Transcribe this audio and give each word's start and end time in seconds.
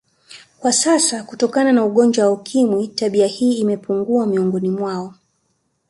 Kwa 0.59 0.73
sasa 0.73 1.23
kutokana 1.23 1.71
na 1.71 1.85
ugonjwa 1.85 2.25
wa 2.25 2.31
ukimwi 2.31 2.87
tabia 2.87 3.27
hii 3.27 3.53
imepungua 3.59 4.27
miongoni 4.27 4.69
mwao 4.69 5.13